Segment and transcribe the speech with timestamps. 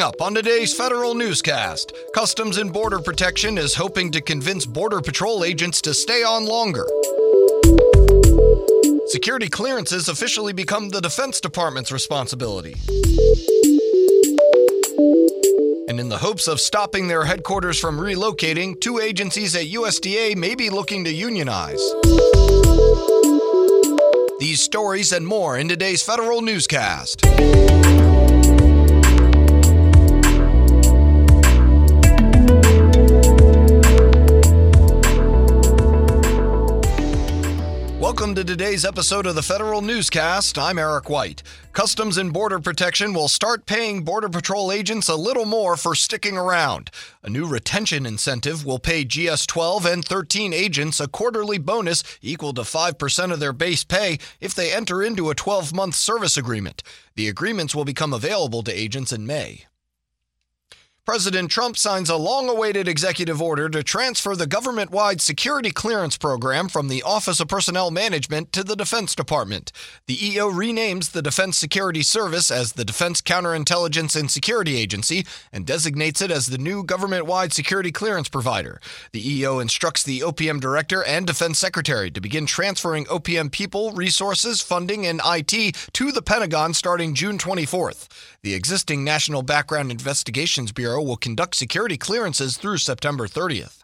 [0.00, 5.02] Coming up on today's federal newscast, Customs and Border Protection is hoping to convince Border
[5.02, 6.86] Patrol agents to stay on longer.
[9.08, 12.76] Security clearances officially become the Defense Department's responsibility.
[15.86, 20.54] And in the hopes of stopping their headquarters from relocating, two agencies at USDA may
[20.54, 21.82] be looking to unionize.
[24.38, 27.26] These stories and more in today's federal newscast.
[38.20, 40.58] Welcome to today's episode of the Federal Newscast.
[40.58, 41.42] I'm Eric White.
[41.72, 46.36] Customs and Border Protection will start paying Border Patrol agents a little more for sticking
[46.36, 46.90] around.
[47.22, 52.52] A new retention incentive will pay GS 12 and 13 agents a quarterly bonus equal
[52.52, 56.82] to 5% of their base pay if they enter into a 12 month service agreement.
[57.14, 59.64] The agreements will become available to agents in May.
[61.06, 66.18] President Trump signs a long awaited executive order to transfer the government wide security clearance
[66.18, 69.72] program from the Office of Personnel Management to the Defense Department.
[70.06, 75.66] The EO renames the Defense Security Service as the Defense Counterintelligence and Security Agency and
[75.66, 78.78] designates it as the new government wide security clearance provider.
[79.12, 84.60] The EO instructs the OPM Director and Defense Secretary to begin transferring OPM people, resources,
[84.60, 88.06] funding, and IT to the Pentagon starting June 24th.
[88.42, 93.79] The existing National Background Investigations Bureau will conduct security clearances through September 30th.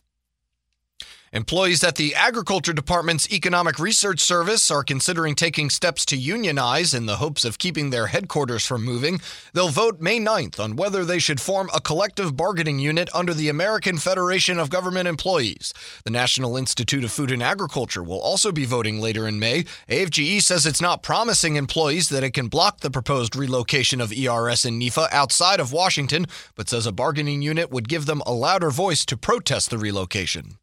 [1.36, 7.04] Employees at the Agriculture Department's Economic Research Service are considering taking steps to unionize in
[7.04, 9.20] the hopes of keeping their headquarters from moving.
[9.52, 13.50] They'll vote May 9th on whether they should form a collective bargaining unit under the
[13.50, 15.74] American Federation of Government Employees.
[16.04, 19.64] The National Institute of Food and Agriculture will also be voting later in May.
[19.90, 24.64] AFGE says it's not promising employees that it can block the proposed relocation of ERS
[24.64, 28.70] and NIFA outside of Washington, but says a bargaining unit would give them a louder
[28.70, 30.56] voice to protest the relocation.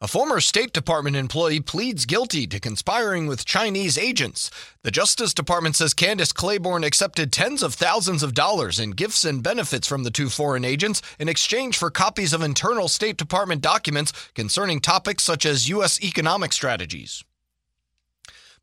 [0.00, 4.48] A former State Department employee pleads guilty to conspiring with Chinese agents.
[4.84, 9.42] The Justice Department says Candace Claiborne accepted tens of thousands of dollars in gifts and
[9.42, 14.12] benefits from the two foreign agents in exchange for copies of internal State Department documents
[14.36, 16.00] concerning topics such as U.S.
[16.00, 17.24] economic strategies.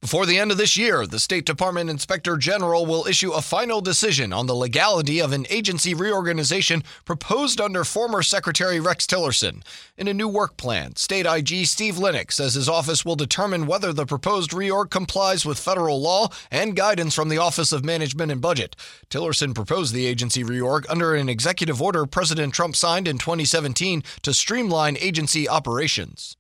[0.01, 3.81] Before the end of this year, the State Department Inspector General will issue a final
[3.81, 9.63] decision on the legality of an agency reorganization proposed under former Secretary Rex Tillerson.
[9.97, 13.91] In a new work plan, State IG Steve Linick says his office will determine whether
[13.91, 18.41] the proposed reorg complies with federal law and guidance from the Office of Management and
[18.41, 18.75] Budget.
[19.09, 24.34] Tillerson proposed the agency reorg under an executive order President Trump signed in 2017 to
[24.34, 26.38] streamline agency operations.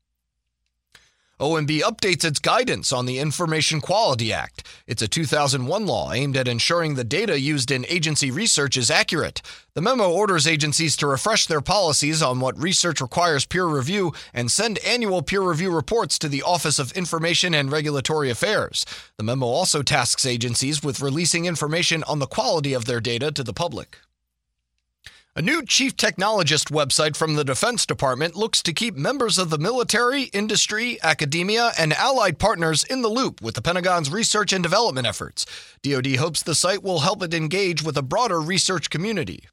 [1.37, 4.65] OMB updates its guidance on the Information Quality Act.
[4.87, 9.41] It's a 2001 law aimed at ensuring the data used in agency research is accurate.
[9.73, 14.49] The memo orders agencies to refresh their policies on what research requires peer review and
[14.49, 18.85] send annual peer review reports to the Office of Information and Regulatory Affairs.
[19.17, 23.43] The memo also tasks agencies with releasing information on the quality of their data to
[23.43, 23.97] the public.
[25.37, 29.57] A new chief technologist website from the Defense Department looks to keep members of the
[29.57, 35.05] military, industry, academia, and allied partners in the loop with the Pentagon's research and development
[35.05, 35.45] efforts.
[35.83, 39.43] DoD hopes the site will help it engage with a broader research community.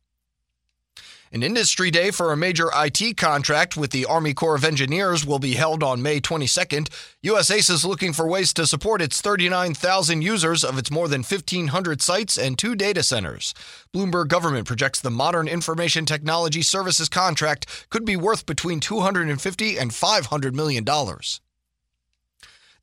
[1.35, 5.39] An industry day for a major IT contract with the Army Corps of Engineers will
[5.39, 6.91] be held on May 22nd.
[7.25, 12.03] USACE is looking for ways to support its 39,000 users of its more than 1,500
[12.03, 13.55] sites and two data centers.
[13.95, 19.95] Bloomberg government projects the Modern Information Technology Services contract could be worth between 250 and
[19.95, 21.41] 500 million dollars.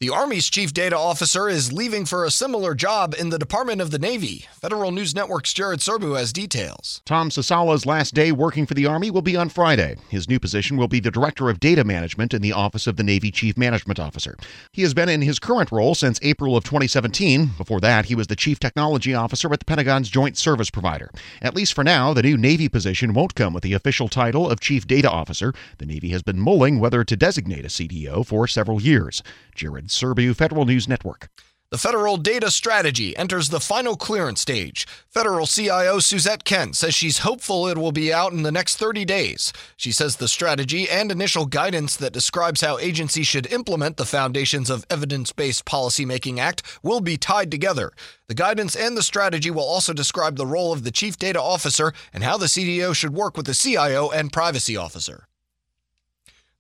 [0.02, 3.92] The Army's chief data officer is leaving for a similar job in the Department of
[3.92, 4.46] the Navy.
[4.54, 7.02] Federal News Network's Jared Serbu has details.
[7.04, 9.98] Tom Sasala's last day working for the Army will be on Friday.
[10.08, 13.04] His new position will be the Director of Data Management in the Office of the
[13.04, 14.38] Navy Chief Management Officer.
[14.72, 17.48] He has been in his current role since April of 2017.
[17.58, 21.12] Before that, he was the Chief Technology Officer at the Pentagon's Joint Service Provider.
[21.42, 24.62] At least for now, the new Navy position won't come with the official title of
[24.62, 25.54] Chief Data Officer.
[25.78, 29.22] The Navy has been mulling whether to designate a CDO for several years.
[29.54, 31.30] Jared Serbu, Federal News Network.
[31.72, 34.88] The federal data strategy enters the final clearance stage.
[35.08, 39.06] Federal CIO Suzette Kent says she's hopeful it will be out in the next 30
[39.06, 39.54] days.
[39.78, 44.72] She says the strategy and initial guidance that describes how agencies should implement the foundations
[44.72, 47.92] of Evidence Based Policymaking Act will be tied together.
[48.28, 51.94] The guidance and the strategy will also describe the role of the Chief Data Officer
[52.12, 55.29] and how the CDO should work with the CIO and Privacy Officer.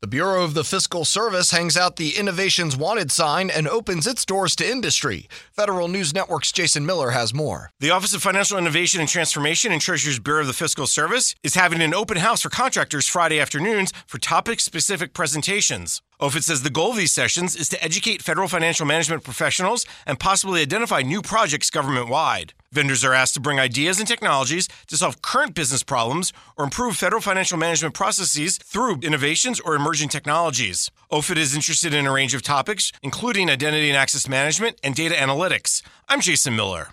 [0.01, 4.23] The Bureau of the Fiscal Service hangs out the Innovations Wanted sign and opens its
[4.23, 5.27] doors to industry.
[5.51, 7.71] Federal News Network's Jason Miller has more.
[7.81, 11.55] The Office of Financial Innovation and Transformation and Treasurer's Bureau of the Fiscal Service is
[11.55, 16.01] having an open house for contractors Friday afternoons for topic specific presentations.
[16.21, 20.17] OFIT says the goal of these sessions is to educate federal financial management professionals and
[20.17, 22.53] possibly identify new projects government wide.
[22.71, 26.95] Vendors are asked to bring ideas and technologies to solve current business problems or improve
[26.95, 30.91] federal financial management processes through innovations or emerging technologies.
[31.11, 35.15] OFIT is interested in a range of topics, including identity and access management and data
[35.15, 35.81] analytics.
[36.07, 36.89] I'm Jason Miller.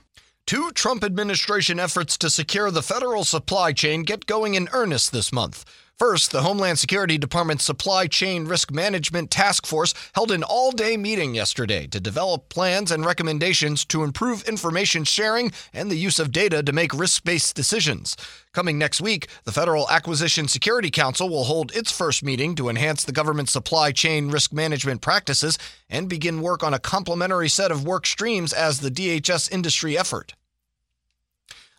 [0.47, 5.31] Two Trump administration efforts to secure the federal supply chain get going in earnest this
[5.33, 5.65] month.
[5.99, 10.99] First, the Homeland Security Department's Supply Chain Risk Management Task Force held an all day
[10.99, 16.33] meeting yesterday to develop plans and recommendations to improve information sharing and the use of
[16.33, 18.15] data to make risk based decisions.
[18.53, 23.03] Coming next week, the Federal Acquisition Security Council will hold its first meeting to enhance
[23.03, 25.57] the government's supply chain risk management practices
[25.89, 30.35] and begin work on a complementary set of work streams as the DHS industry effort.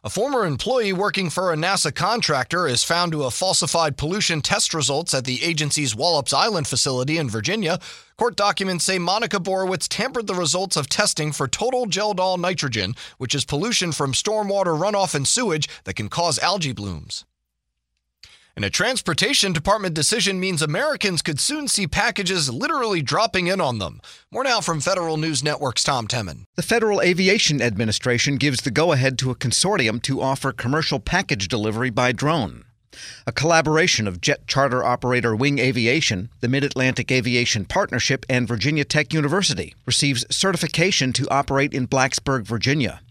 [0.04, 4.76] A former employee working for a NASA contractor is found to have falsified pollution test
[4.76, 7.80] results at the agency's Wallops Island facility in Virginia.
[8.16, 13.34] Court documents say Monica Borowitz tampered the results of testing for total Kjeldahl nitrogen, which
[13.34, 17.26] is pollution from stormwater runoff and sewage that can cause algae blooms.
[18.58, 23.78] And a transportation department decision means Americans could soon see packages literally dropping in on
[23.78, 24.02] them.
[24.32, 26.46] More now from Federal News Network's Tom Temin.
[26.56, 31.48] The Federal Aviation Administration gives the go ahead to a consortium to offer commercial package
[31.48, 32.66] delivery by drone.
[33.28, 38.86] A collaboration of jet charter operator Wing Aviation, the Mid Atlantic Aviation Partnership, and Virginia
[38.86, 43.02] Tech University receives certification to operate in Blacksburg, Virginia.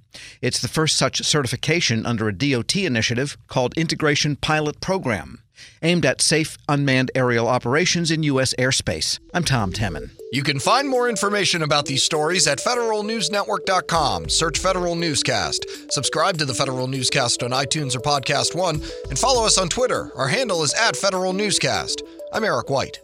[0.41, 5.43] It's the first such certification under a DOT initiative called Integration Pilot Program,
[5.83, 8.55] aimed at safe unmanned aerial operations in U.S.
[8.59, 9.19] airspace.
[9.35, 10.11] I'm Tom Temin.
[10.33, 14.29] You can find more information about these stories at federalnewsnetwork.com.
[14.29, 15.65] Search Federal Newscast.
[15.93, 20.11] Subscribe to the Federal Newscast on iTunes or Podcast One, and follow us on Twitter.
[20.17, 22.03] Our handle is at Federal Newscast.
[22.33, 23.01] I'm Eric White.